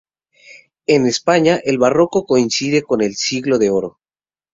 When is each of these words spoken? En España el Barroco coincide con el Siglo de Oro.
En 0.87 1.05
España 1.05 1.61
el 1.63 1.77
Barroco 1.77 2.25
coincide 2.25 2.81
con 2.81 3.03
el 3.03 3.13
Siglo 3.15 3.59
de 3.59 3.69
Oro. 3.69 3.99